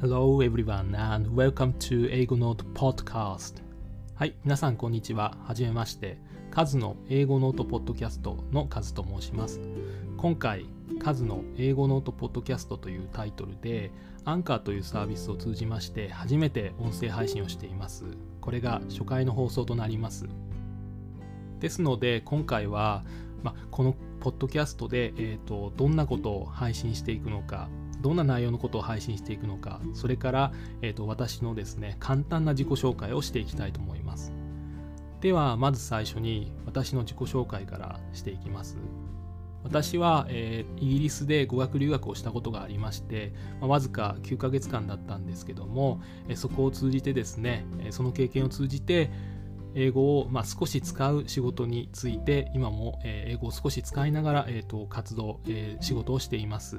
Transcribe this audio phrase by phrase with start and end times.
[0.00, 3.60] Hello everyone and welcome to 英語ノート Podcast.
[4.14, 5.36] はい皆さんこんにちは。
[5.42, 6.20] はじめまして。
[6.52, 9.60] カズの英語ノートポッドキャストのカズと申します。
[10.16, 10.66] 今回
[11.00, 13.90] カズの英語ノートポッドキャストというタイトルで
[14.24, 18.04] アンカーというサービスを通じまして初めて音声配信をしています。
[18.40, 20.28] これが初回の放送となります。
[21.58, 23.04] ですので今回は、
[23.42, 27.68] ま、このポッドキャストで、えーと、どんなことを配信していくのか
[28.00, 30.52] どんな内容のことを配信していくのかそれから、
[30.82, 34.32] えーと、私のですね簡単な自己紹介をしていきたいと思います
[35.20, 38.78] ではまず最初に私の自己紹介からしていきます
[39.64, 49.10] 私は、えー、イギリスで語学留学をしたことがありまして、まあ、わずか9ヶ月間だったんですけども、えー、そこを通じてですね、えー、その経験を通じて
[49.74, 56.78] 英語を、まあ、少し使う仕事について今も、えー、英語を少し使いながら、えーと、活動、えー、仕事をしています。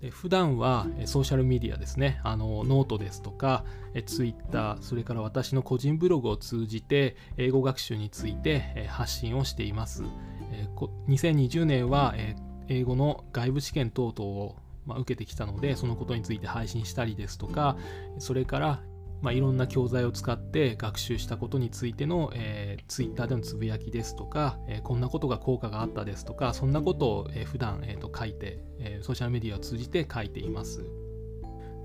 [0.00, 2.20] で普段はソーシャルメディアですね。
[2.22, 3.64] あのノートですとか
[4.06, 10.04] ツイッターそれから私の個人ブログを通じて英語学習について発信をしています。
[11.08, 12.14] 2020年は
[12.68, 14.56] 英語の外部試験等々を
[14.86, 17.76] 受けてきたのでそのことについて配信したりですとか
[18.18, 18.82] それから
[19.22, 31.03] まあ、いろんな教材を使って学習したことについての、えー、Twitter でのつぶやきですとか、えー、こんなことが効果があったですとかそんなことを、えー、普段、えー、と書いて、えー、ソーシャルメディアを通じて書いています。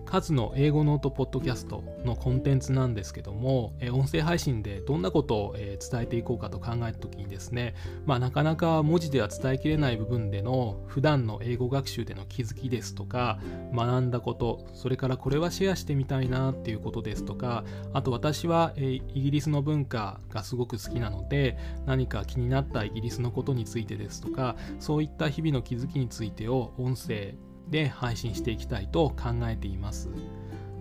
[0.09, 13.39] 数の英語ノートポッドキャストのコンテンツなんですけども、音声配信でどんなことを、伝えていこうかと考えた時にですね、まあ、なかなか文字では伝えきれない部分での普段の英語学習での気づきですとか
[13.73, 27.35] 学んだことそれからこれはシェアしてみたいなっていうことですとかあと私は、イギリスの文化がすごく好きなので何か気になったイギリスのことについてですとかそういった日々の気づきについてを音声
[27.69, 30.09] で配信していきたいと考えています。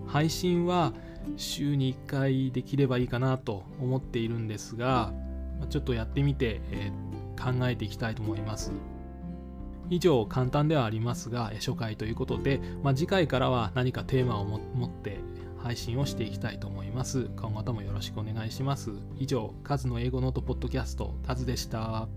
[0.07, 0.93] 配信は
[1.37, 5.13] 週に1回できればいいかなと思っているんですが
[5.69, 8.73] ちょっとやってみて、えー、考えていきたいと思います。
[9.91, 15.21] 以上簡単ではありますが初回ということで、まあ、次回からは何かテーマを持って
[15.63, 17.31] 配信をしていきたいと思います。
[17.37, 18.93] 今後ともよろしくお願いします。
[19.19, 22.09] 以上カズの英語ノートポッドキャストカズでした。